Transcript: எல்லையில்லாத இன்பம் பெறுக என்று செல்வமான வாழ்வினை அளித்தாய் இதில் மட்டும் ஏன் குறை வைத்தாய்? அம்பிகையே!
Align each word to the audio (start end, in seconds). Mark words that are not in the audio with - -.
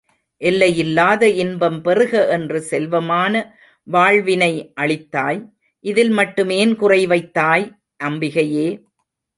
எல்லையில்லாத 0.41 1.29
இன்பம் 1.41 1.81
பெறுக 1.81 2.23
என்று 2.29 2.59
செல்வமான 2.61 3.33
வாழ்வினை 3.87 4.51
அளித்தாய் 4.75 5.41
இதில் 5.85 6.09
மட்டும் 6.11 6.49
ஏன் 6.57 6.75
குறை 6.75 7.01
வைத்தாய்? 7.05 7.65
அம்பிகையே! 7.99 8.67